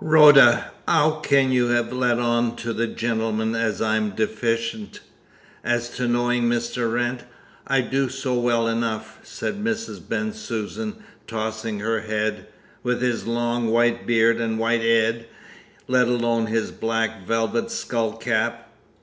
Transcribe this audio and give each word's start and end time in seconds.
Rhoda, 0.00 0.70
'ow 0.88 1.20
can 1.22 1.52
you 1.52 1.68
'ave 1.70 1.92
let 1.92 2.18
on 2.18 2.56
to 2.56 2.72
the 2.72 2.86
gentleman 2.86 3.54
as 3.54 3.82
I'm 3.82 4.12
deficient? 4.12 5.00
As 5.62 5.90
to 5.96 6.08
knowing 6.08 6.44
Mr. 6.44 6.90
Wrent, 6.90 7.24
I'd 7.66 7.90
do 7.90 8.08
so 8.08 8.32
well 8.32 8.68
enough," 8.68 9.18
said 9.22 9.62
Mrs. 9.62 10.00
Bensusan, 10.00 10.94
tossing 11.26 11.80
her 11.80 12.00
head, 12.00 12.46
"with 12.82 13.02
his 13.02 13.26
long 13.26 13.68
white 13.68 14.06
beard 14.06 14.38
and 14.40 14.58
white 14.58 14.80
'ead, 14.80 15.26
let 15.86 16.08
alone 16.08 16.46
his 16.46 16.70
black 16.70 17.26
velvet 17.26 17.70
skull 17.70 18.14
cap." 18.16 18.70